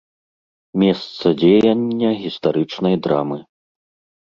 Месца 0.83 1.25
дзеяння 1.43 2.09
гістарычнай 2.23 2.95
драмы. 3.07 3.41